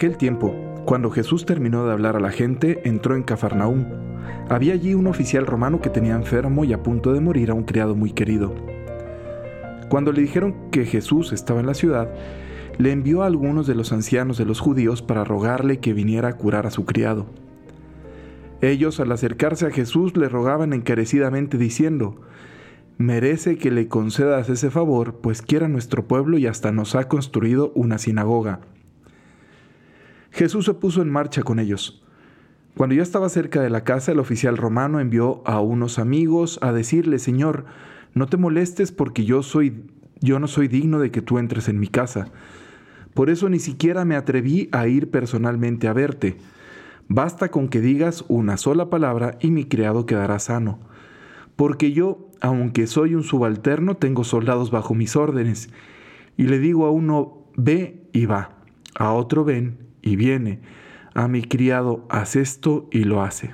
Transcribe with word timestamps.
Aquel 0.00 0.16
tiempo, 0.16 0.54
cuando 0.86 1.10
Jesús 1.10 1.44
terminó 1.44 1.84
de 1.84 1.92
hablar 1.92 2.16
a 2.16 2.20
la 2.20 2.30
gente, 2.30 2.80
entró 2.88 3.16
en 3.16 3.22
Cafarnaúm. 3.22 3.84
Había 4.48 4.72
allí 4.72 4.94
un 4.94 5.06
oficial 5.06 5.44
romano 5.44 5.82
que 5.82 5.90
tenía 5.90 6.14
enfermo 6.14 6.64
y 6.64 6.72
a 6.72 6.82
punto 6.82 7.12
de 7.12 7.20
morir 7.20 7.50
a 7.50 7.54
un 7.54 7.64
criado 7.64 7.94
muy 7.94 8.12
querido. 8.12 8.54
Cuando 9.90 10.10
le 10.12 10.22
dijeron 10.22 10.70
que 10.70 10.86
Jesús 10.86 11.34
estaba 11.34 11.60
en 11.60 11.66
la 11.66 11.74
ciudad, 11.74 12.08
le 12.78 12.92
envió 12.92 13.22
a 13.22 13.26
algunos 13.26 13.66
de 13.66 13.74
los 13.74 13.92
ancianos 13.92 14.38
de 14.38 14.46
los 14.46 14.58
judíos 14.58 15.02
para 15.02 15.22
rogarle 15.22 15.80
que 15.80 15.92
viniera 15.92 16.28
a 16.28 16.36
curar 16.38 16.66
a 16.66 16.70
su 16.70 16.86
criado. 16.86 17.26
Ellos 18.62 19.00
al 19.00 19.12
acercarse 19.12 19.66
a 19.66 19.70
Jesús 19.70 20.16
le 20.16 20.30
rogaban 20.30 20.72
encarecidamente 20.72 21.58
diciendo, 21.58 22.22
merece 22.96 23.58
que 23.58 23.70
le 23.70 23.86
concedas 23.88 24.48
ese 24.48 24.70
favor, 24.70 25.16
pues 25.20 25.42
quiera 25.42 25.68
nuestro 25.68 26.08
pueblo 26.08 26.38
y 26.38 26.46
hasta 26.46 26.72
nos 26.72 26.94
ha 26.94 27.06
construido 27.06 27.70
una 27.74 27.98
sinagoga. 27.98 28.60
Jesús 30.30 30.64
se 30.64 30.74
puso 30.74 31.02
en 31.02 31.10
marcha 31.10 31.42
con 31.42 31.58
ellos. 31.58 32.02
Cuando 32.76 32.94
ya 32.94 33.02
estaba 33.02 33.28
cerca 33.28 33.60
de 33.60 33.70
la 33.70 33.84
casa, 33.84 34.12
el 34.12 34.20
oficial 34.20 34.56
romano 34.56 35.00
envió 35.00 35.42
a 35.44 35.60
unos 35.60 35.98
amigos 35.98 36.58
a 36.62 36.72
decirle, 36.72 37.18
Señor, 37.18 37.64
no 38.14 38.26
te 38.26 38.36
molestes 38.36 38.92
porque 38.92 39.24
yo 39.24 39.42
soy 39.42 39.84
yo 40.22 40.38
no 40.38 40.48
soy 40.48 40.68
digno 40.68 40.98
de 40.98 41.10
que 41.10 41.22
tú 41.22 41.38
entres 41.38 41.68
en 41.68 41.80
mi 41.80 41.88
casa. 41.88 42.26
Por 43.14 43.30
eso 43.30 43.48
ni 43.48 43.58
siquiera 43.58 44.04
me 44.04 44.16
atreví 44.16 44.68
a 44.70 44.86
ir 44.86 45.10
personalmente 45.10 45.88
a 45.88 45.94
verte. 45.94 46.36
Basta 47.08 47.50
con 47.50 47.68
que 47.68 47.80
digas 47.80 48.24
una 48.28 48.58
sola 48.58 48.90
palabra 48.90 49.38
y 49.40 49.50
mi 49.50 49.64
criado 49.64 50.04
quedará 50.04 50.38
sano. 50.38 50.78
Porque 51.56 51.92
yo, 51.92 52.28
aunque 52.40 52.86
soy 52.86 53.14
un 53.14 53.22
subalterno, 53.22 53.96
tengo 53.96 54.24
soldados 54.24 54.70
bajo 54.70 54.94
mis 54.94 55.16
órdenes. 55.16 55.70
Y 56.36 56.44
le 56.44 56.58
digo 56.58 56.84
a 56.84 56.90
uno, 56.90 57.46
ve 57.56 58.06
y 58.12 58.26
va, 58.26 58.58
a 58.94 59.12
otro 59.12 59.44
ven 59.44 59.89
y 60.02 60.16
viene, 60.16 60.60
a 61.14 61.28
mi 61.28 61.42
criado, 61.42 62.06
haz 62.08 62.36
esto 62.36 62.88
y 62.90 63.04
lo 63.04 63.22
hace. 63.22 63.50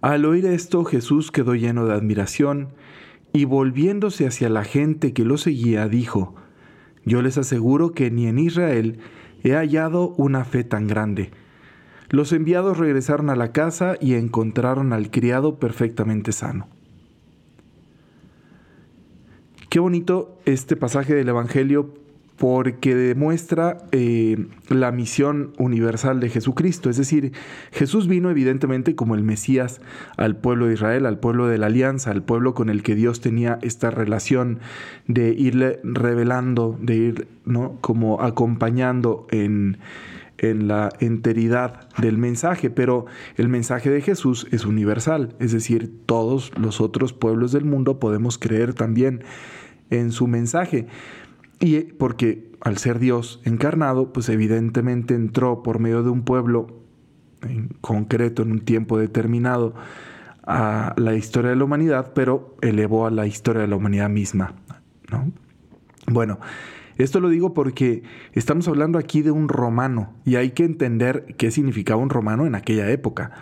Al 0.00 0.24
oír 0.24 0.46
esto 0.46 0.84
Jesús 0.84 1.30
quedó 1.30 1.54
lleno 1.54 1.86
de 1.86 1.94
admiración 1.94 2.68
y 3.32 3.44
volviéndose 3.44 4.26
hacia 4.26 4.48
la 4.48 4.64
gente 4.64 5.12
que 5.12 5.24
lo 5.24 5.36
seguía, 5.36 5.88
dijo, 5.88 6.34
Yo 7.04 7.22
les 7.22 7.38
aseguro 7.38 7.92
que 7.92 8.10
ni 8.10 8.26
en 8.26 8.38
Israel 8.38 8.98
he 9.42 9.52
hallado 9.54 10.10
una 10.16 10.44
fe 10.44 10.64
tan 10.64 10.86
grande. 10.86 11.30
Los 12.08 12.32
enviados 12.32 12.78
regresaron 12.78 13.30
a 13.30 13.36
la 13.36 13.52
casa 13.52 13.96
y 14.00 14.14
encontraron 14.14 14.92
al 14.92 15.10
criado 15.10 15.58
perfectamente 15.58 16.32
sano. 16.32 16.68
Qué 19.68 19.80
bonito 19.80 20.38
este 20.44 20.76
pasaje 20.76 21.14
del 21.14 21.28
Evangelio 21.28 21.92
porque 22.36 22.94
demuestra 22.94 23.78
eh, 23.92 24.46
la 24.68 24.92
misión 24.92 25.52
universal 25.58 26.20
de 26.20 26.28
Jesucristo. 26.28 26.90
Es 26.90 26.96
decir, 26.96 27.32
Jesús 27.72 28.08
vino 28.08 28.30
evidentemente 28.30 28.94
como 28.94 29.14
el 29.14 29.22
Mesías 29.22 29.80
al 30.16 30.36
pueblo 30.36 30.66
de 30.66 30.74
Israel, 30.74 31.06
al 31.06 31.18
pueblo 31.18 31.46
de 31.46 31.58
la 31.58 31.66
alianza, 31.66 32.10
al 32.10 32.22
pueblo 32.22 32.54
con 32.54 32.68
el 32.68 32.82
que 32.82 32.94
Dios 32.94 33.20
tenía 33.20 33.58
esta 33.62 33.90
relación 33.90 34.60
de 35.06 35.30
irle 35.30 35.80
revelando, 35.82 36.78
de 36.80 36.96
ir 36.96 37.28
¿no? 37.44 37.78
como 37.80 38.22
acompañando 38.22 39.26
en, 39.30 39.78
en 40.38 40.68
la 40.68 40.90
enteridad 41.00 41.88
del 41.96 42.18
mensaje, 42.18 42.68
pero 42.68 43.06
el 43.36 43.48
mensaje 43.48 43.88
de 43.90 44.02
Jesús 44.02 44.46
es 44.50 44.66
universal, 44.66 45.34
es 45.40 45.52
decir, 45.52 45.90
todos 46.04 46.52
los 46.58 46.80
otros 46.80 47.12
pueblos 47.12 47.52
del 47.52 47.64
mundo 47.64 47.98
podemos 47.98 48.36
creer 48.36 48.74
también 48.74 49.22
en 49.90 50.12
su 50.12 50.26
mensaje. 50.26 50.86
Y 51.60 51.80
porque 51.92 52.50
al 52.60 52.78
ser 52.78 52.98
Dios 52.98 53.40
encarnado, 53.44 54.12
pues 54.12 54.28
evidentemente 54.28 55.14
entró 55.14 55.62
por 55.62 55.78
medio 55.78 56.02
de 56.02 56.10
un 56.10 56.22
pueblo 56.22 56.82
en 57.42 57.68
concreto, 57.80 58.42
en 58.42 58.52
un 58.52 58.60
tiempo 58.60 58.98
determinado, 58.98 59.74
a 60.46 60.94
la 60.96 61.14
historia 61.14 61.50
de 61.50 61.56
la 61.56 61.64
humanidad, 61.64 62.12
pero 62.14 62.56
elevó 62.60 63.06
a 63.06 63.10
la 63.10 63.26
historia 63.26 63.62
de 63.62 63.68
la 63.68 63.76
humanidad 63.76 64.08
misma. 64.08 64.54
¿no? 65.10 65.32
Bueno, 66.06 66.38
esto 66.98 67.20
lo 67.20 67.28
digo 67.28 67.52
porque 67.52 68.04
estamos 68.32 68.68
hablando 68.68 68.98
aquí 68.98 69.22
de 69.22 69.30
un 69.30 69.48
romano 69.48 70.14
y 70.24 70.36
hay 70.36 70.50
que 70.50 70.64
entender 70.64 71.34
qué 71.36 71.50
significaba 71.50 72.00
un 72.00 72.10
romano 72.10 72.46
en 72.46 72.54
aquella 72.54 72.88
época. 72.90 73.32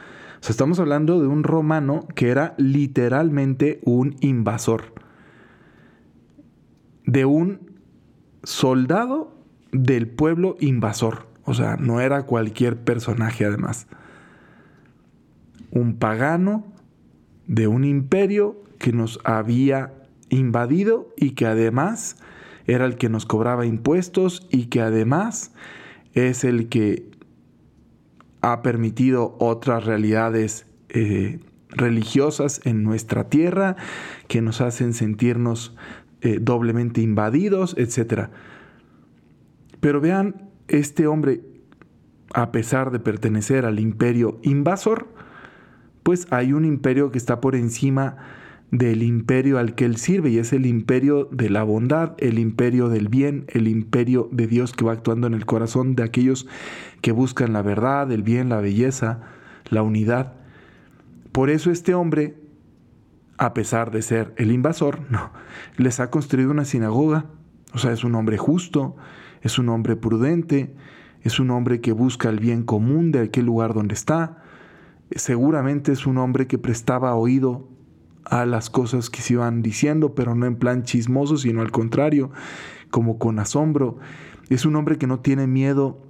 O 0.40 0.42
sea, 0.42 0.50
estamos 0.50 0.80
hablando 0.80 1.20
de 1.20 1.26
un 1.26 1.44
romano 1.44 2.06
que 2.14 2.30
era 2.30 2.54
literalmente 2.58 3.80
un 3.84 4.16
invasor, 4.20 4.92
de 7.06 7.24
un 7.24 7.73
soldado 8.44 9.32
del 9.72 10.08
pueblo 10.08 10.56
invasor. 10.60 11.26
O 11.44 11.54
sea, 11.54 11.76
no 11.76 12.00
era 12.00 12.24
cualquier 12.24 12.76
personaje 12.76 13.44
además. 13.44 13.86
Un 15.70 15.96
pagano 15.96 16.64
de 17.46 17.66
un 17.66 17.84
imperio 17.84 18.62
que 18.78 18.92
nos 18.92 19.20
había 19.24 19.92
invadido 20.30 21.12
y 21.16 21.32
que 21.32 21.46
además 21.46 22.16
era 22.66 22.86
el 22.86 22.96
que 22.96 23.08
nos 23.08 23.26
cobraba 23.26 23.66
impuestos 23.66 24.46
y 24.50 24.66
que 24.66 24.80
además 24.80 25.52
es 26.14 26.44
el 26.44 26.68
que 26.68 27.10
ha 28.40 28.62
permitido 28.62 29.36
otras 29.38 29.84
realidades 29.84 30.66
eh, 30.88 31.40
religiosas 31.70 32.60
en 32.64 32.82
nuestra 32.84 33.28
tierra 33.28 33.76
que 34.28 34.40
nos 34.40 34.60
hacen 34.60 34.94
sentirnos 34.94 35.74
eh, 36.20 36.38
doblemente 36.40 37.00
invadidos, 37.00 37.74
etc. 37.78 38.28
Pero 39.80 40.00
vean, 40.00 40.50
este 40.68 41.06
hombre, 41.06 41.42
a 42.32 42.52
pesar 42.52 42.90
de 42.90 43.00
pertenecer 43.00 43.66
al 43.66 43.78
imperio 43.78 44.38
invasor, 44.42 45.08
pues 46.02 46.26
hay 46.30 46.52
un 46.52 46.64
imperio 46.64 47.10
que 47.10 47.18
está 47.18 47.40
por 47.40 47.56
encima 47.56 48.16
del 48.70 49.02
imperio 49.02 49.58
al 49.58 49.74
que 49.74 49.84
él 49.84 49.96
sirve 49.96 50.30
y 50.30 50.38
es 50.38 50.52
el 50.52 50.66
imperio 50.66 51.28
de 51.30 51.48
la 51.48 51.62
bondad, 51.62 52.14
el 52.18 52.38
imperio 52.38 52.88
del 52.88 53.08
bien, 53.08 53.44
el 53.48 53.68
imperio 53.68 54.28
de 54.32 54.46
Dios 54.46 54.72
que 54.72 54.84
va 54.84 54.92
actuando 54.92 55.26
en 55.26 55.34
el 55.34 55.46
corazón 55.46 55.94
de 55.94 56.02
aquellos 56.02 56.46
que 57.00 57.12
buscan 57.12 57.52
la 57.52 57.62
verdad, 57.62 58.10
el 58.10 58.22
bien, 58.22 58.48
la 58.48 58.60
belleza, 58.60 59.20
la 59.70 59.82
unidad. 59.82 60.32
Por 61.30 61.50
eso 61.50 61.70
este 61.70 61.94
hombre 61.94 62.34
a 63.44 63.52
pesar 63.52 63.90
de 63.90 64.00
ser 64.00 64.32
el 64.36 64.50
invasor, 64.50 65.00
no, 65.10 65.30
les 65.76 66.00
ha 66.00 66.10
construido 66.10 66.50
una 66.50 66.64
sinagoga. 66.64 67.26
O 67.74 67.78
sea, 67.78 67.92
es 67.92 68.04
un 68.04 68.14
hombre 68.14 68.38
justo, 68.38 68.96
es 69.42 69.58
un 69.58 69.68
hombre 69.68 69.96
prudente, 69.96 70.74
es 71.20 71.38
un 71.40 71.50
hombre 71.50 71.80
que 71.80 71.92
busca 71.92 72.30
el 72.30 72.38
bien 72.38 72.62
común 72.62 73.12
de 73.12 73.20
aquel 73.20 73.44
lugar 73.44 73.74
donde 73.74 73.94
está. 73.94 74.42
Seguramente 75.10 75.92
es 75.92 76.06
un 76.06 76.18
hombre 76.18 76.46
que 76.46 76.58
prestaba 76.58 77.14
oído 77.14 77.68
a 78.24 78.46
las 78.46 78.70
cosas 78.70 79.10
que 79.10 79.20
se 79.20 79.34
iban 79.34 79.60
diciendo, 79.60 80.14
pero 80.14 80.34
no 80.34 80.46
en 80.46 80.56
plan 80.56 80.82
chismoso, 80.82 81.36
sino 81.36 81.60
al 81.60 81.70
contrario, 81.70 82.30
como 82.90 83.18
con 83.18 83.38
asombro. 83.38 83.98
Es 84.48 84.64
un 84.64 84.76
hombre 84.76 84.96
que 84.96 85.06
no 85.06 85.20
tiene 85.20 85.46
miedo 85.46 86.00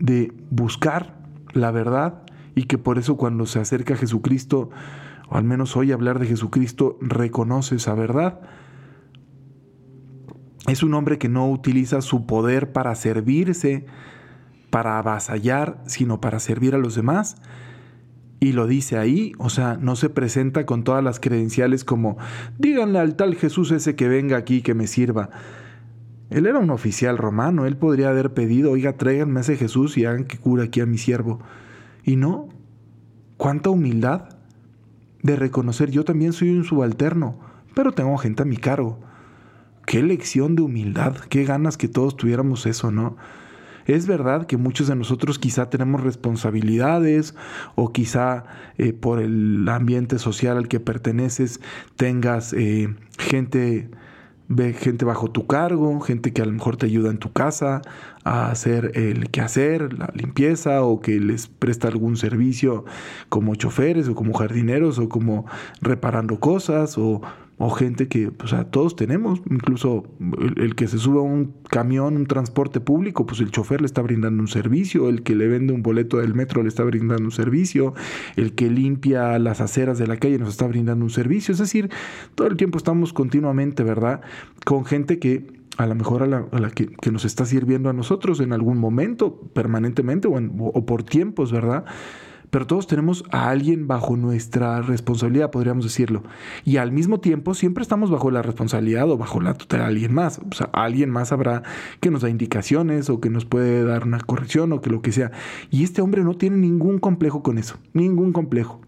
de 0.00 0.32
buscar 0.50 1.20
la 1.52 1.70
verdad 1.70 2.22
y 2.56 2.64
que 2.64 2.78
por 2.78 2.98
eso 2.98 3.16
cuando 3.16 3.46
se 3.46 3.60
acerca 3.60 3.94
a 3.94 3.96
Jesucristo 3.96 4.70
o 5.30 5.36
al 5.36 5.44
menos 5.44 5.76
hoy 5.76 5.92
hablar 5.92 6.18
de 6.18 6.26
Jesucristo, 6.26 6.98
reconoce 7.00 7.76
esa 7.76 7.94
verdad. 7.94 8.40
Es 10.66 10.82
un 10.82 10.92
hombre 10.94 11.18
que 11.18 11.28
no 11.28 11.48
utiliza 11.48 12.02
su 12.02 12.26
poder 12.26 12.72
para 12.72 12.94
servirse, 12.96 13.86
para 14.70 14.98
avasallar, 14.98 15.82
sino 15.86 16.20
para 16.20 16.40
servir 16.40 16.74
a 16.74 16.78
los 16.78 16.96
demás. 16.96 17.36
Y 18.40 18.52
lo 18.52 18.66
dice 18.66 18.98
ahí, 18.98 19.32
o 19.38 19.50
sea, 19.50 19.76
no 19.80 19.94
se 19.94 20.10
presenta 20.10 20.66
con 20.66 20.82
todas 20.82 21.04
las 21.04 21.20
credenciales 21.20 21.84
como, 21.84 22.16
díganle 22.58 22.98
al 22.98 23.14
tal 23.14 23.36
Jesús 23.36 23.70
ese 23.70 23.94
que 23.94 24.08
venga 24.08 24.36
aquí 24.36 24.62
que 24.62 24.74
me 24.74 24.88
sirva. 24.88 25.30
Él 26.30 26.46
era 26.46 26.58
un 26.58 26.70
oficial 26.70 27.18
romano, 27.18 27.66
él 27.66 27.76
podría 27.76 28.08
haber 28.08 28.34
pedido, 28.34 28.72
oiga, 28.72 28.96
tráiganme 28.96 29.40
a 29.40 29.42
ese 29.42 29.56
Jesús 29.56 29.96
y 29.96 30.06
hagan 30.06 30.24
que 30.24 30.38
cura 30.38 30.64
aquí 30.64 30.80
a 30.80 30.86
mi 30.86 30.98
siervo. 30.98 31.40
Y 32.02 32.16
no, 32.16 32.48
cuánta 33.36 33.70
humildad 33.70 34.29
de 35.22 35.36
reconocer 35.36 35.90
yo 35.90 36.04
también 36.04 36.32
soy 36.32 36.50
un 36.50 36.64
subalterno, 36.64 37.38
pero 37.74 37.92
tengo 37.92 38.16
gente 38.18 38.42
a 38.42 38.46
mi 38.46 38.56
cargo. 38.56 39.00
Qué 39.86 40.02
lección 40.02 40.56
de 40.56 40.62
humildad, 40.62 41.16
qué 41.28 41.44
ganas 41.44 41.76
que 41.76 41.88
todos 41.88 42.16
tuviéramos 42.16 42.66
eso, 42.66 42.90
¿no? 42.90 43.16
Es 43.86 44.06
verdad 44.06 44.46
que 44.46 44.56
muchos 44.56 44.86
de 44.86 44.94
nosotros 44.94 45.38
quizá 45.38 45.68
tenemos 45.68 46.02
responsabilidades 46.02 47.34
o 47.74 47.92
quizá 47.92 48.44
eh, 48.78 48.92
por 48.92 49.20
el 49.20 49.68
ambiente 49.68 50.18
social 50.18 50.56
al 50.56 50.68
que 50.68 50.78
perteneces 50.78 51.60
tengas 51.96 52.52
eh, 52.52 52.94
gente 53.18 53.90
Ve 54.52 54.72
gente 54.72 55.04
bajo 55.04 55.30
tu 55.30 55.46
cargo, 55.46 56.00
gente 56.00 56.32
que 56.32 56.42
a 56.42 56.44
lo 56.44 56.50
mejor 56.50 56.76
te 56.76 56.86
ayuda 56.86 57.10
en 57.10 57.18
tu 57.18 57.32
casa 57.32 57.82
a 58.24 58.50
hacer 58.50 58.90
el 58.96 59.30
quehacer, 59.30 59.96
la 59.96 60.10
limpieza 60.12 60.82
o 60.82 61.00
que 61.00 61.20
les 61.20 61.46
presta 61.46 61.86
algún 61.86 62.16
servicio 62.16 62.84
como 63.28 63.54
choferes 63.54 64.08
o 64.08 64.16
como 64.16 64.34
jardineros 64.34 64.98
o 64.98 65.08
como 65.08 65.46
reparando 65.80 66.40
cosas 66.40 66.98
o 66.98 67.22
o 67.62 67.68
gente 67.68 68.08
que, 68.08 68.30
pues, 68.30 68.54
a 68.54 68.64
todos 68.70 68.96
tenemos, 68.96 69.42
incluso 69.50 70.04
el, 70.56 70.74
que 70.74 70.88
se 70.88 70.96
sube 70.96 71.18
a 71.18 71.22
un 71.22 71.52
camión, 71.68 72.16
un 72.16 72.24
transporte 72.24 72.80
público, 72.80 73.26
pues 73.26 73.40
el 73.40 73.50
chofer 73.50 73.82
le 73.82 73.86
está 73.86 74.00
brindando 74.00 74.40
un 74.40 74.48
servicio, 74.48 75.10
el 75.10 75.22
que 75.22 75.36
le 75.36 75.46
vende 75.46 75.74
un 75.74 75.82
boleto 75.82 76.16
del 76.16 76.34
metro 76.34 76.62
le 76.62 76.70
está 76.70 76.84
brindando 76.84 77.22
un 77.22 77.32
servicio, 77.32 77.92
el 78.36 78.54
que 78.54 78.70
limpia 78.70 79.38
las 79.38 79.60
aceras 79.60 79.98
de 79.98 80.06
la 80.06 80.16
calle 80.16 80.38
nos 80.38 80.48
está 80.48 80.66
brindando 80.66 81.04
un 81.04 81.10
servicio. 81.10 81.52
Es 81.52 81.58
decir, 81.58 81.90
todo 82.34 82.46
el 82.48 82.56
tiempo 82.56 82.78
estamos 82.78 83.12
continuamente, 83.12 83.82
¿verdad? 83.82 84.22
Con 84.64 84.86
gente 84.86 85.18
que 85.18 85.60
a 85.76 85.86
lo 85.86 85.94
mejor 85.94 86.22
a 86.22 86.26
la, 86.26 86.70
que, 86.70 86.88
nos 87.12 87.26
está 87.26 87.44
sirviendo 87.44 87.90
a 87.90 87.92
nosotros 87.92 88.40
en 88.40 88.54
algún 88.54 88.78
momento, 88.78 89.38
permanentemente 89.52 90.28
o, 90.28 90.32
o 90.32 90.86
por 90.86 91.02
tiempos, 91.02 91.52
¿verdad? 91.52 91.84
Pero 92.50 92.66
todos 92.66 92.86
tenemos 92.86 93.24
a 93.30 93.48
alguien 93.48 93.86
bajo 93.86 94.16
nuestra 94.16 94.82
responsabilidad, 94.82 95.50
podríamos 95.50 95.84
decirlo. 95.84 96.22
Y 96.64 96.76
al 96.78 96.92
mismo 96.92 97.20
tiempo 97.20 97.54
siempre 97.54 97.82
estamos 97.82 98.10
bajo 98.10 98.30
la 98.30 98.42
responsabilidad 98.42 99.08
o 99.08 99.16
bajo 99.16 99.40
la 99.40 99.54
tutela 99.54 99.84
de 99.84 99.90
alguien 99.90 100.12
más. 100.12 100.40
O 100.50 100.54
sea, 100.54 100.68
alguien 100.72 101.10
más 101.10 101.32
habrá 101.32 101.62
que 102.00 102.10
nos 102.10 102.22
da 102.22 102.28
indicaciones 102.28 103.08
o 103.08 103.20
que 103.20 103.30
nos 103.30 103.44
puede 103.44 103.84
dar 103.84 104.04
una 104.04 104.20
corrección 104.20 104.72
o 104.72 104.80
que 104.80 104.90
lo 104.90 105.00
que 105.00 105.12
sea. 105.12 105.30
Y 105.70 105.84
este 105.84 106.02
hombre 106.02 106.24
no 106.24 106.34
tiene 106.34 106.56
ningún 106.56 106.98
complejo 106.98 107.42
con 107.42 107.56
eso, 107.56 107.76
ningún 107.92 108.32
complejo. 108.32 108.80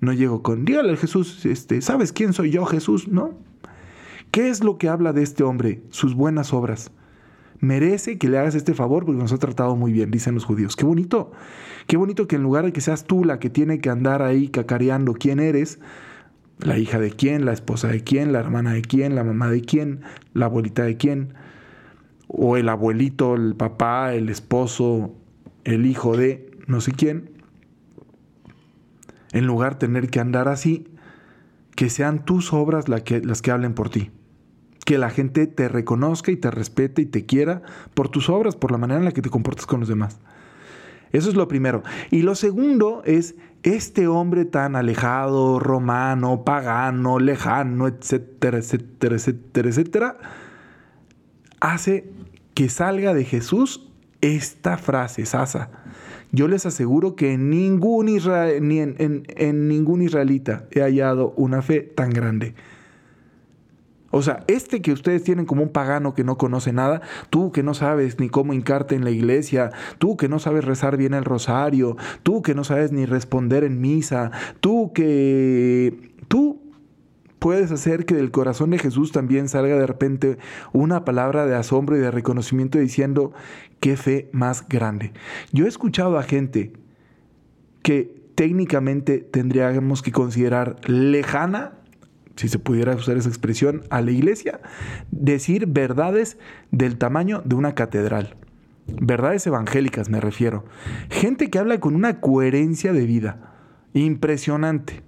No 0.00 0.12
llego 0.12 0.42
con, 0.42 0.64
dígale 0.64 0.92
a 0.92 0.96
Jesús, 0.96 1.46
este, 1.46 1.80
¿sabes 1.80 2.12
quién 2.12 2.32
soy 2.32 2.50
yo, 2.50 2.66
Jesús? 2.66 3.08
¿No? 3.08 3.32
¿Qué 4.30 4.48
es 4.48 4.64
lo 4.64 4.78
que 4.78 4.88
habla 4.88 5.12
de 5.12 5.22
este 5.22 5.44
hombre? 5.44 5.82
Sus 5.90 6.14
buenas 6.14 6.52
obras 6.52 6.90
merece 7.64 8.18
que 8.18 8.28
le 8.28 8.38
hagas 8.38 8.54
este 8.54 8.74
favor 8.74 9.04
porque 9.04 9.20
nos 9.20 9.32
ha 9.32 9.38
tratado 9.38 9.76
muy 9.76 9.92
bien, 9.92 10.10
dicen 10.10 10.34
los 10.34 10.44
judíos. 10.44 10.76
Qué 10.76 10.84
bonito, 10.84 11.32
qué 11.86 11.96
bonito 11.96 12.28
que 12.28 12.36
en 12.36 12.42
lugar 12.42 12.64
de 12.64 12.72
que 12.72 12.80
seas 12.80 13.04
tú 13.04 13.24
la 13.24 13.38
que 13.38 13.50
tiene 13.50 13.80
que 13.80 13.90
andar 13.90 14.22
ahí 14.22 14.48
cacareando 14.48 15.14
quién 15.14 15.40
eres, 15.40 15.80
la 16.58 16.78
hija 16.78 17.00
de 17.00 17.10
quién, 17.10 17.44
la 17.44 17.52
esposa 17.52 17.88
de 17.88 18.02
quién, 18.02 18.32
la 18.32 18.40
hermana 18.40 18.72
de 18.72 18.82
quién, 18.82 19.14
la 19.14 19.24
mamá 19.24 19.50
de 19.50 19.62
quién, 19.62 20.02
la 20.32 20.46
abuelita 20.46 20.84
de 20.84 20.96
quién, 20.96 21.34
o 22.28 22.56
el 22.56 22.68
abuelito, 22.68 23.34
el 23.34 23.56
papá, 23.56 24.14
el 24.14 24.28
esposo, 24.28 25.14
el 25.64 25.86
hijo 25.86 26.16
de 26.16 26.50
no 26.66 26.80
sé 26.80 26.92
quién, 26.92 27.30
en 29.32 29.46
lugar 29.46 29.74
de 29.74 29.78
tener 29.80 30.10
que 30.10 30.20
andar 30.20 30.48
así, 30.48 30.86
que 31.74 31.90
sean 31.90 32.24
tus 32.24 32.52
obras 32.52 32.88
las 32.88 33.02
que, 33.02 33.20
las 33.20 33.42
que 33.42 33.50
hablen 33.50 33.74
por 33.74 33.90
ti 33.90 34.10
que 34.84 34.98
la 34.98 35.10
gente 35.10 35.46
te 35.46 35.68
reconozca 35.68 36.30
y 36.30 36.36
te 36.36 36.50
respete 36.50 37.02
y 37.02 37.06
te 37.06 37.24
quiera 37.26 37.62
por 37.94 38.08
tus 38.08 38.28
obras, 38.28 38.56
por 38.56 38.70
la 38.70 38.78
manera 38.78 38.98
en 38.98 39.04
la 39.04 39.12
que 39.12 39.22
te 39.22 39.30
comportas 39.30 39.66
con 39.66 39.80
los 39.80 39.88
demás. 39.88 40.18
Eso 41.12 41.28
es 41.30 41.36
lo 41.36 41.48
primero. 41.48 41.82
Y 42.10 42.22
lo 42.22 42.34
segundo 42.34 43.02
es 43.04 43.36
este 43.62 44.08
hombre 44.08 44.44
tan 44.44 44.76
alejado, 44.76 45.58
romano, 45.58 46.44
pagano, 46.44 47.18
lejano, 47.18 47.88
etcétera, 47.88 48.58
etcétera, 48.58 49.16
etcétera, 49.16 49.68
etcétera, 49.68 50.16
hace 51.60 52.10
que 52.52 52.68
salga 52.68 53.14
de 53.14 53.24
Jesús 53.24 53.88
esta 54.20 54.76
frase, 54.76 55.24
Sasa. 55.24 55.70
Yo 56.32 56.48
les 56.48 56.66
aseguro 56.66 57.14
que 57.14 57.32
en 57.32 57.48
ningún, 57.48 58.06
ni 58.06 58.80
en 58.80 59.68
ningún 59.68 60.02
israelita 60.02 60.66
he 60.72 60.80
hallado 60.80 61.32
una 61.36 61.62
fe 61.62 61.80
tan 61.80 62.10
grande. 62.10 62.54
O 64.16 64.22
sea, 64.22 64.44
este 64.46 64.80
que 64.80 64.92
ustedes 64.92 65.24
tienen 65.24 65.44
como 65.44 65.64
un 65.64 65.70
pagano 65.70 66.14
que 66.14 66.22
no 66.22 66.38
conoce 66.38 66.72
nada, 66.72 67.02
tú 67.30 67.50
que 67.50 67.64
no 67.64 67.74
sabes 67.74 68.20
ni 68.20 68.28
cómo 68.28 68.52
hincarte 68.52 68.94
en 68.94 69.02
la 69.02 69.10
iglesia, 69.10 69.72
tú 69.98 70.16
que 70.16 70.28
no 70.28 70.38
sabes 70.38 70.64
rezar 70.64 70.96
bien 70.96 71.14
el 71.14 71.24
rosario, 71.24 71.96
tú 72.22 72.40
que 72.40 72.54
no 72.54 72.62
sabes 72.62 72.92
ni 72.92 73.06
responder 73.06 73.64
en 73.64 73.80
misa, 73.80 74.30
tú 74.60 74.92
que... 74.94 76.12
tú 76.28 76.62
puedes 77.40 77.72
hacer 77.72 78.06
que 78.06 78.14
del 78.14 78.30
corazón 78.30 78.70
de 78.70 78.78
Jesús 78.78 79.10
también 79.10 79.48
salga 79.48 79.76
de 79.76 79.86
repente 79.86 80.38
una 80.72 81.04
palabra 81.04 81.44
de 81.44 81.56
asombro 81.56 81.96
y 81.96 82.00
de 82.00 82.12
reconocimiento 82.12 82.78
diciendo, 82.78 83.32
qué 83.80 83.96
fe 83.96 84.30
más 84.30 84.68
grande. 84.68 85.12
Yo 85.52 85.64
he 85.64 85.68
escuchado 85.68 86.18
a 86.18 86.22
gente 86.22 86.72
que 87.82 88.14
técnicamente 88.36 89.18
tendríamos 89.18 90.02
que 90.02 90.12
considerar 90.12 90.76
lejana 90.88 91.80
si 92.36 92.48
se 92.48 92.58
pudiera 92.58 92.94
usar 92.94 93.16
esa 93.16 93.28
expresión, 93.28 93.82
a 93.90 94.00
la 94.00 94.10
iglesia, 94.10 94.60
decir 95.10 95.66
verdades 95.66 96.38
del 96.70 96.98
tamaño 96.98 97.42
de 97.44 97.54
una 97.54 97.74
catedral. 97.74 98.36
Verdades 98.86 99.46
evangélicas 99.46 100.08
me 100.08 100.20
refiero. 100.20 100.64
Gente 101.10 101.48
que 101.48 101.58
habla 101.58 101.80
con 101.80 101.94
una 101.94 102.20
coherencia 102.20 102.92
de 102.92 103.06
vida 103.06 103.54
impresionante. 103.94 105.02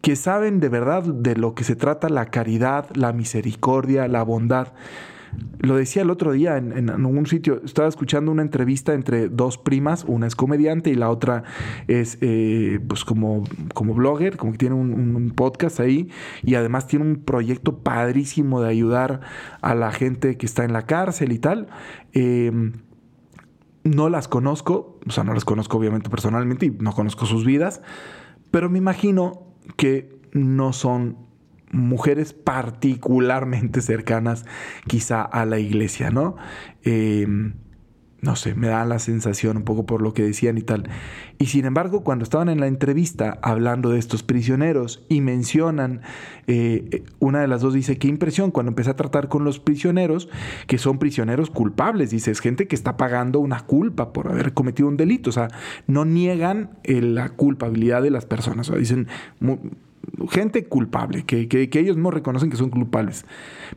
Que 0.00 0.16
saben 0.16 0.58
de 0.58 0.68
verdad 0.68 1.04
de 1.04 1.36
lo 1.36 1.54
que 1.54 1.64
se 1.64 1.76
trata 1.76 2.08
la 2.08 2.26
caridad, 2.26 2.88
la 2.94 3.12
misericordia, 3.12 4.08
la 4.08 4.24
bondad. 4.24 4.72
Lo 5.60 5.76
decía 5.76 6.02
el 6.02 6.10
otro 6.10 6.32
día 6.32 6.56
en, 6.56 6.72
en, 6.72 7.06
un 7.06 7.26
sitio, 7.26 7.62
estaba 7.64 7.88
escuchando 7.88 8.32
una 8.32 8.42
entrevista 8.42 8.94
entre 8.94 9.28
dos 9.28 9.58
primas, 9.58 10.04
una 10.08 10.26
es 10.26 10.34
comediante 10.34 10.90
y 10.90 10.94
la 10.94 11.08
otra 11.08 11.44
es 11.86 12.18
eh, 12.20 12.80
pues 12.88 13.04
como, 13.04 13.44
como 13.72 13.94
blogger, 13.94 14.36
como 14.36 14.52
que 14.52 14.58
tiene 14.58 14.74
un, 14.74 15.32
podcast 15.36 15.80
ahí 15.80 16.10
y 16.42 16.56
además 16.56 16.88
tiene 16.88 17.04
un 17.04 17.16
proyecto 17.16 17.78
padrísimo 17.78 18.60
de 18.60 18.68
ayudar 18.68 19.20
a 19.60 19.74
la 19.74 19.92
gente 19.92 20.36
que 20.36 20.46
está 20.46 20.64
en 20.64 20.72
la 20.72 20.82
cárcel 20.82 21.32
y 21.32 21.38
tal. 21.38 21.68
Em, 22.12 22.72
no 23.84 24.08
las 24.08 24.28
conozco, 24.28 24.98
o 25.06 25.10
sea, 25.10 25.24
no 25.24 25.32
las 25.32 25.44
conozco 25.44 25.78
obviamente 25.78 26.10
personalmente 26.10 26.66
y 26.66 26.70
no 26.70 26.92
conozco 26.92 27.24
sus 27.24 27.44
vidas, 27.44 27.82
pero 28.50 28.68
me 28.68 28.78
imagino 28.78 29.46
que 29.76 30.20
no 30.32 30.72
son 30.72 31.16
mujeres 31.72 32.32
particularmente 32.34 33.80
cercanas 33.82 34.44
quizá 34.86 35.22
a 35.22 35.44
la 35.44 35.58
iglesia, 35.58 36.10
¿no? 36.10 36.36
Em, 36.84 37.54
no 38.22 38.36
sé, 38.36 38.54
me 38.54 38.68
da 38.68 38.84
la 38.84 39.00
sensación 39.00 39.56
un 39.56 39.64
poco 39.64 39.84
por 39.84 40.00
lo 40.00 40.14
que 40.14 40.22
decían 40.22 40.56
y 40.56 40.62
tal. 40.62 40.88
Y 41.38 41.46
sin 41.46 41.64
embargo, 41.64 42.04
cuando 42.04 42.22
estaban 42.22 42.48
en 42.48 42.60
la 42.60 42.68
entrevista 42.68 43.40
hablando 43.42 43.90
de 43.90 43.98
estos 43.98 44.22
prisioneros 44.22 45.04
y 45.08 45.20
mencionan, 45.20 46.02
eh, 46.46 47.02
una 47.18 47.40
de 47.40 47.48
las 47.48 47.62
dos 47.62 47.74
dice, 47.74 47.98
qué 47.98 48.06
impresión 48.06 48.52
cuando 48.52 48.70
empecé 48.70 48.90
a 48.90 48.96
tratar 48.96 49.28
con 49.28 49.42
los 49.42 49.58
prisioneros, 49.58 50.28
que 50.68 50.78
son 50.78 51.00
prisioneros 51.00 51.50
culpables, 51.50 52.10
dice, 52.10 52.30
es 52.30 52.38
gente 52.38 52.68
que 52.68 52.76
está 52.76 52.96
pagando 52.96 53.40
una 53.40 53.66
culpa 53.66 54.12
por 54.12 54.30
haber 54.30 54.54
cometido 54.54 54.88
un 54.88 54.96
delito, 54.96 55.30
o 55.30 55.32
sea, 55.32 55.48
no 55.88 56.04
niegan 56.04 56.78
eh, 56.84 57.02
la 57.02 57.30
culpabilidad 57.30 58.02
de 58.02 58.10
las 58.10 58.24
personas, 58.24 58.70
o 58.70 58.76
dicen 58.76 59.08
gente 60.30 60.66
culpable, 60.66 61.24
que, 61.24 61.68
ellos 61.72 61.96
no 61.96 62.10
reconocen 62.10 62.50
que 62.50 62.56
son 62.56 62.70
culpables. 62.70 63.24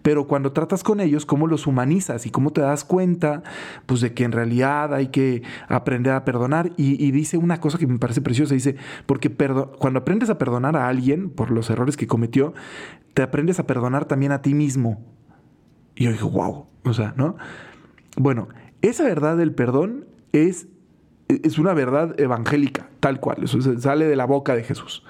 Pero 0.01 0.27
cuando 0.27 0.51
tratas 0.51 0.83
con 0.83 0.99
ellos, 0.99 1.25
cómo 1.25 1.47
los 1.47 1.67
humanizas 1.67 2.25
y 2.25 2.29
cómo 2.29 2.51
te 2.51 2.61
das 2.61 2.83
cuenta, 2.83 3.43
pues 3.85 4.01
de 4.01 4.13
que 4.13 4.23
en 4.23 4.31
realidad 4.31 4.93
hay 4.93 5.07
que 5.07 5.43
aprender 5.67 6.13
a 6.13 6.25
perdonar. 6.25 6.71
Y, 6.77 7.11
dice 7.11 7.37
una 7.37 7.59
cosa 7.59 7.77
que 7.77 7.87
me 7.87 7.99
parece 7.99 8.21
preciosa, 8.21 8.53
dice, 8.53 8.75
porque 9.05 9.33
cuando 9.79 9.99
aprendes 9.99 10.29
a 10.29 10.37
perdonar 10.37 10.75
a 10.75 10.87
alguien 10.87 11.29
por 11.29 11.51
los 11.51 11.69
errores 11.69 11.97
que 11.97 12.07
cometió, 12.07 12.53
te 13.13 13.21
aprendes 13.21 13.59
a 13.59 13.67
perdonar 13.67 14.05
también 14.05 14.31
a 14.31 14.41
ti 14.41 14.53
mismo. 14.53 15.03
Y 15.95 16.05
yo 16.05 16.11
dije, 16.11 16.25
wow, 16.25 16.67
o 16.83 16.93
sea, 16.93 17.13
¿no? 17.15 17.37
Bueno, 18.17 18.49
esa 18.81 19.03
verdad 19.03 19.37
del 19.37 19.53
perdón 19.53 20.05
es, 20.31 20.67
es 21.27 21.57
una 21.57 21.73
verdad 21.73 22.19
evangélica, 22.19 22.89
tal 22.99 23.19
cual, 23.19 23.43
eso 23.43 23.59
sale 23.79 24.05
de 24.05 24.15
la 24.15 24.25
boca 24.25 24.55
de 24.55 24.63
Jesús. 24.63 25.03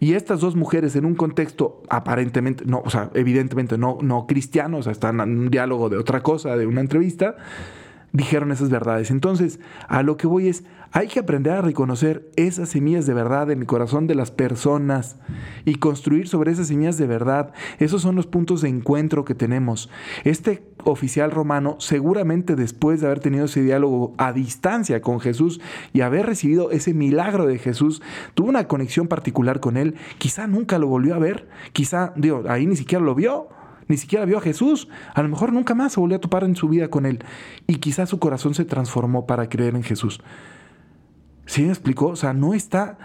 Y 0.00 0.14
estas 0.14 0.40
dos 0.40 0.56
mujeres 0.56 0.96
en 0.96 1.04
un 1.04 1.14
contexto 1.14 1.82
aparentemente, 1.90 2.64
no, 2.66 2.80
o 2.82 2.88
sea, 2.88 3.10
evidentemente 3.12 3.76
no, 3.76 3.98
no 4.00 4.26
cristiano, 4.26 4.78
o 4.78 4.82
sea, 4.82 4.92
están 4.92 5.20
en 5.20 5.38
un 5.38 5.50
diálogo 5.50 5.90
de 5.90 5.98
otra 5.98 6.22
cosa, 6.22 6.56
de 6.56 6.66
una 6.66 6.80
entrevista, 6.80 7.36
dijeron 8.12 8.52
esas 8.52 8.70
verdades. 8.70 9.10
Entonces, 9.10 9.60
a 9.88 10.02
lo 10.02 10.16
que 10.16 10.26
voy 10.26 10.48
es, 10.48 10.64
hay 10.92 11.06
que 11.06 11.20
aprender 11.20 11.52
a 11.52 11.62
reconocer 11.62 12.28
esas 12.34 12.70
semillas 12.70 13.06
de 13.06 13.14
verdad 13.14 13.50
en 13.50 13.60
el 13.60 13.66
corazón 13.66 14.08
de 14.08 14.16
las 14.16 14.32
personas 14.32 15.16
y 15.64 15.76
construir 15.76 16.26
sobre 16.26 16.50
esas 16.50 16.66
semillas 16.66 16.98
de 16.98 17.06
verdad. 17.06 17.52
Esos 17.78 18.02
son 18.02 18.16
los 18.16 18.26
puntos 18.26 18.62
de 18.62 18.70
encuentro 18.70 19.24
que 19.24 19.36
tenemos. 19.36 19.88
Este 20.24 20.64
oficial 20.82 21.30
romano, 21.30 21.76
seguramente 21.78 22.56
después 22.56 23.00
de 23.00 23.06
haber 23.06 23.20
tenido 23.20 23.44
ese 23.44 23.62
diálogo 23.62 24.14
a 24.18 24.32
distancia 24.32 25.00
con 25.00 25.20
Jesús 25.20 25.60
y 25.92 26.00
haber 26.00 26.26
recibido 26.26 26.72
ese 26.72 26.92
milagro 26.92 27.46
de 27.46 27.58
Jesús, 27.58 28.02
tuvo 28.34 28.48
una 28.48 28.66
conexión 28.66 29.06
particular 29.06 29.60
con 29.60 29.76
él. 29.76 29.94
Quizá 30.18 30.48
nunca 30.48 30.78
lo 30.80 30.88
volvió 30.88 31.14
a 31.14 31.18
ver, 31.18 31.48
quizá, 31.72 32.12
digo, 32.16 32.42
ahí 32.48 32.66
ni 32.66 32.74
siquiera 32.74 33.04
lo 33.04 33.14
vio 33.14 33.48
ni 33.90 33.96
siquiera 33.96 34.24
vio 34.24 34.38
a 34.38 34.40
Jesús, 34.40 34.88
a 35.14 35.22
lo 35.22 35.28
mejor 35.28 35.52
nunca 35.52 35.74
más 35.74 35.94
se 35.94 36.00
volvió 36.00 36.16
a 36.16 36.20
topar 36.20 36.44
en 36.44 36.54
su 36.54 36.68
vida 36.68 36.88
con 36.88 37.06
él 37.06 37.24
y 37.66 37.76
quizás 37.76 38.08
su 38.08 38.20
corazón 38.20 38.54
se 38.54 38.64
transformó 38.64 39.26
para 39.26 39.48
creer 39.48 39.74
en 39.74 39.82
Jesús. 39.82 40.20
¿Sí 41.44 41.62
me 41.62 41.70
explicó? 41.70 42.06
O 42.06 42.16
sea, 42.16 42.32
no 42.32 42.54
está 42.54 42.98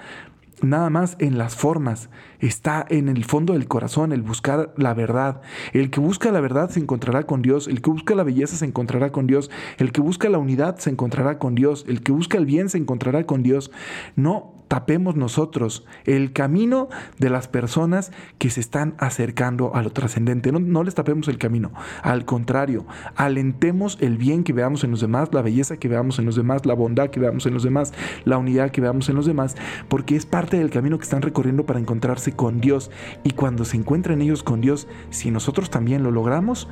nada 0.61 0.91
más 0.91 1.15
en 1.17 1.39
las 1.39 1.55
formas, 1.55 2.09
está 2.39 2.85
en 2.87 3.09
el 3.09 3.25
fondo 3.25 3.53
del 3.53 3.67
corazón, 3.67 4.13
el 4.13 4.21
buscar 4.21 4.75
la 4.77 4.93
verdad. 4.93 5.41
El 5.73 5.89
que 5.89 5.99
busca 5.99 6.31
la 6.31 6.39
verdad 6.39 6.69
se 6.69 6.79
encontrará 6.79 7.23
con 7.23 7.41
Dios, 7.41 7.67
el 7.67 7.81
que 7.81 7.89
busca 7.89 8.13
la 8.13 8.23
belleza 8.23 8.55
se 8.55 8.65
encontrará 8.65 9.11
con 9.11 9.25
Dios, 9.25 9.49
el 9.79 9.91
que 9.91 10.01
busca 10.01 10.29
la 10.29 10.37
unidad 10.37 10.77
se 10.77 10.91
encontrará 10.91 11.39
con 11.39 11.55
Dios, 11.55 11.83
el 11.87 12.03
que 12.03 12.11
busca 12.11 12.37
el 12.37 12.45
bien 12.45 12.69
se 12.69 12.77
encontrará 12.77 13.25
con 13.25 13.41
Dios. 13.41 13.71
No 14.15 14.54
tapemos 14.67 15.15
nosotros 15.15 15.85
el 16.05 16.33
camino 16.33 16.89
de 17.17 17.29
las 17.29 17.47
personas 17.47 18.11
que 18.37 18.49
se 18.49 18.59
están 18.59 18.95
acercando 18.97 19.75
a 19.75 19.81
lo 19.81 19.91
trascendente. 19.91 20.51
No, 20.51 20.83
les 20.83 20.95
tapemos 20.95 21.27
el 21.27 21.37
camino. 21.37 21.71
Al 22.01 22.25
contrario, 22.25 22.85
alentemos 23.15 23.97
el 24.01 24.17
bien 24.17 24.43
que 24.43 24.53
veamos 24.53 24.83
en 24.83 24.91
los 24.91 25.01
demás, 25.01 25.29
la 25.33 25.41
belleza 25.41 25.77
que 25.77 25.87
veamos 25.87 26.19
en 26.19 26.25
los 26.25 26.35
demás, 26.35 26.65
la 26.65 26.73
bondad 26.73 27.09
que 27.09 27.19
veamos 27.19 27.45
en 27.45 27.53
los 27.53 27.63
demás, 27.63 27.93
la 28.23 28.37
unidad 28.37 28.71
que 28.71 28.81
veamos 28.81 29.09
en 29.09 29.15
los 29.15 29.25
demás, 29.25 29.55
porque 29.89 30.15
es 30.15 30.25
parte 30.25 30.57
del 30.57 30.69
camino 30.69 30.97
que 30.97 31.03
están 31.03 31.21
recorriendo 31.21 31.65
para 31.65 31.79
encontrarse 31.79 32.33
con 32.33 32.59
Dios. 32.59 32.91
Y 33.23 33.31
cuando 33.31 33.65
se 33.65 33.77
encuentren 33.77 34.21
ellos 34.21 34.43
con 34.43 34.61
Dios, 34.61 34.87
si 35.09 35.31
nosotros 35.31 35.69
también 35.69 36.03
lo 36.03 36.11
logramos, 36.11 36.67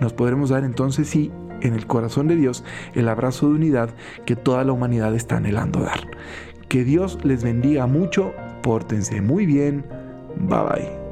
nos 0.00 0.12
podremos 0.12 0.50
dar 0.50 0.64
entonces 0.64 1.08
sí 1.08 1.30
en 1.60 1.74
el 1.74 1.86
corazón 1.86 2.28
de 2.28 2.36
Dios 2.36 2.64
el 2.94 3.08
abrazo 3.08 3.48
de 3.48 3.54
unidad 3.54 3.90
que 4.26 4.36
toda 4.36 4.64
la 4.64 4.72
humanidad 4.72 5.14
está 5.14 5.36
anhelando 5.36 5.80
dar. 5.80 6.08
Que 6.74 6.82
Dios 6.82 7.16
les 7.22 7.44
bendiga 7.44 7.86
mucho, 7.86 8.34
pórtense 8.64 9.20
muy 9.20 9.46
bien, 9.46 9.84
bye 10.48 10.58
bye. 10.58 11.03